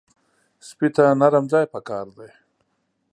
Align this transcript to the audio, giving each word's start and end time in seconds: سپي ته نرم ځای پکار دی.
سپي 0.67 0.87
ته 0.95 1.05
نرم 1.19 1.45
ځای 1.53 1.65
پکار 1.73 2.05
دی. 2.17 2.29